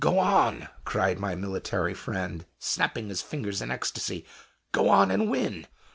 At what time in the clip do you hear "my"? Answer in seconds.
1.19-1.35